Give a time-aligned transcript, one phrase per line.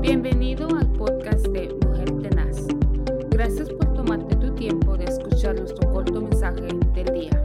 [0.00, 2.56] Bienvenido al podcast de Mujer Tenaz.
[3.28, 7.42] Gracias por tomarte tu tiempo de escuchar nuestro corto mensaje del día.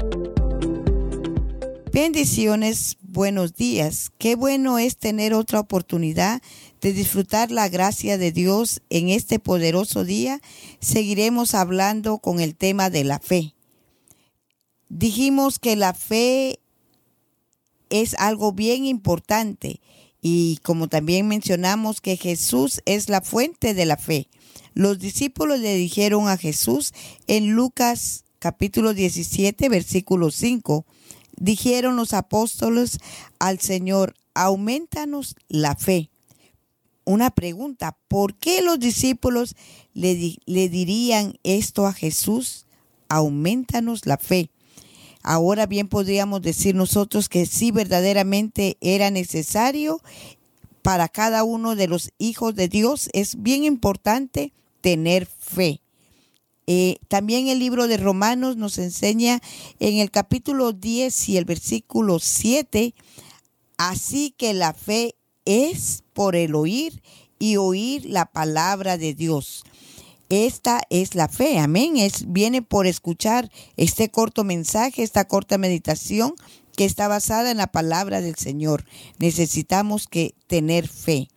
[1.91, 4.10] Bendiciones, buenos días.
[4.18, 6.41] Qué bueno es tener otra oportunidad
[6.79, 10.40] de disfrutar la gracia de Dios en este poderoso día.
[10.79, 13.53] Seguiremos hablando con el tema de la fe.
[14.87, 16.59] Dijimos que la fe
[17.90, 19.81] es algo bien importante
[20.27, 24.27] y como también mencionamos que Jesús es la fuente de la fe.
[24.73, 26.95] Los discípulos le dijeron a Jesús
[27.27, 30.83] en Lucas capítulo 17, versículo 5,
[31.38, 32.97] dijeron los apóstoles
[33.38, 36.09] al Señor, aumentanos la fe.
[37.03, 39.55] Una pregunta, ¿por qué los discípulos
[39.94, 42.66] le, le dirían esto a Jesús?
[43.09, 44.49] Aumentanos la fe.
[45.27, 49.99] Ahora bien podríamos decir nosotros que sí verdaderamente era necesario
[50.83, 53.09] para cada uno de los hijos de Dios.
[53.11, 55.81] Es bien importante tener fe.
[56.67, 59.41] Eh, también el libro de Romanos nos enseña
[59.80, 62.94] en el capítulo 10 y el versículo 7,
[63.78, 67.02] así que la fe es por el oír
[67.39, 69.63] y oír la palabra de Dios.
[70.30, 71.98] Esta es la fe, amén.
[71.98, 76.34] Es, viene por escuchar este corto mensaje, esta corta meditación
[76.76, 78.86] que está basada en la palabra del Señor.
[79.20, 81.30] Necesitamos que tener fe.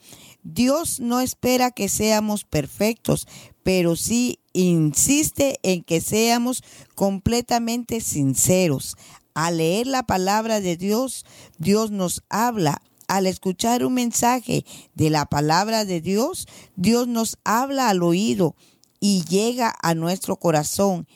[0.43, 3.29] Dios no espera que seamos perfectos,
[3.63, 6.63] pero sí insiste en que seamos
[6.95, 8.97] completamente sinceros.
[9.35, 11.27] Al leer la palabra de Dios,
[11.59, 17.89] Dios nos habla al escuchar un mensaje de la palabra de Dios, Dios nos habla
[17.89, 18.55] al oído
[19.01, 21.07] y llega a nuestro corazón.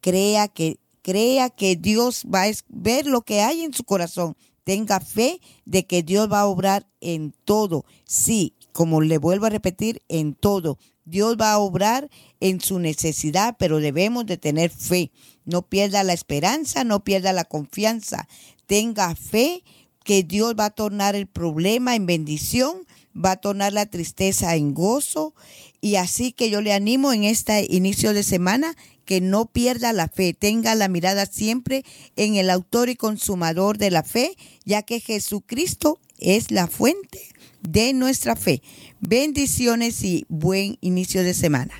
[0.00, 4.36] Crea que, crea que Dios va a ver lo que hay en su corazón.
[4.64, 7.84] Tenga fe de que Dios va a obrar en todo.
[8.04, 10.78] Sí, como le vuelvo a repetir, en todo.
[11.04, 12.08] Dios va a obrar
[12.40, 15.10] en su necesidad, pero debemos de tener fe.
[15.44, 18.28] No pierda la esperanza, no pierda la confianza.
[18.66, 19.64] Tenga fe
[20.04, 22.86] que Dios va a tornar el problema en bendición,
[23.16, 25.34] va a tornar la tristeza en gozo.
[25.80, 30.08] Y así que yo le animo en este inicio de semana que no pierda la
[30.08, 31.84] fe, tenga la mirada siempre
[32.16, 37.28] en el autor y consumador de la fe, ya que Jesucristo es la fuente
[37.62, 38.62] de nuestra fe.
[39.00, 41.74] Bendiciones y buen inicio de semana.